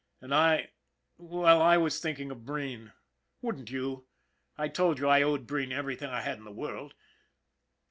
[0.19, 0.71] And I,
[1.19, 2.91] well, I was thinking of Breen.
[3.43, 4.07] Wouldn't you?
[4.57, 6.95] I told you I owed Breen everything I had in the world.